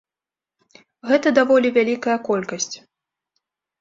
[1.11, 2.75] Гэта даволі вялікая колькасць.